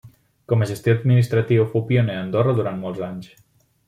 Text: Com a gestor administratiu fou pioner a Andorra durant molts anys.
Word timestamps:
Com 0.51 0.63
a 0.63 0.67
gestor 0.69 0.95
administratiu 1.01 1.67
fou 1.73 1.83
pioner 1.91 2.15
a 2.21 2.23
Andorra 2.29 2.57
durant 2.61 2.81
molts 2.87 3.05
anys. 3.09 3.29